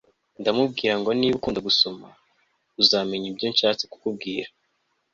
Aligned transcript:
ndamubwira 0.39 0.93
ngo 0.99 1.09
niba 1.17 1.37
ukunda 1.37 1.59
gusoma 1.67 2.07
uzamenya 2.81 3.25
ibyo 3.31 3.45
nshatse 3.53 3.83
kukubwira 3.91 4.49